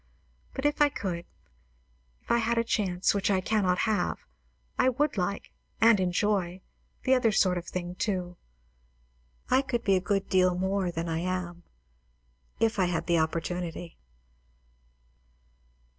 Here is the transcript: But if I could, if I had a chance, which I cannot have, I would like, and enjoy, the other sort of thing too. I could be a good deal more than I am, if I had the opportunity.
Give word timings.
But 0.55 0.65
if 0.65 0.81
I 0.81 0.89
could, 0.89 1.25
if 2.23 2.31
I 2.31 2.39
had 2.39 2.57
a 2.57 2.63
chance, 2.63 3.13
which 3.13 3.29
I 3.29 3.39
cannot 3.39 3.77
have, 3.85 4.25
I 4.79 4.89
would 4.89 5.15
like, 5.15 5.51
and 5.79 5.99
enjoy, 5.99 6.61
the 7.03 7.13
other 7.13 7.31
sort 7.31 7.55
of 7.55 7.67
thing 7.67 7.93
too. 7.93 8.35
I 9.51 9.61
could 9.61 9.83
be 9.83 9.95
a 9.95 10.01
good 10.01 10.27
deal 10.27 10.55
more 10.55 10.89
than 10.91 11.07
I 11.07 11.19
am, 11.19 11.61
if 12.59 12.79
I 12.79 12.85
had 12.85 13.05
the 13.05 13.19
opportunity. 13.19 13.99